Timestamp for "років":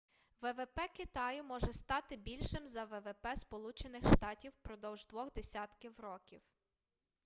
5.99-6.41